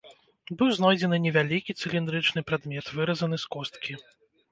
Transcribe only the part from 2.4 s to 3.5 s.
прадмет, выразаны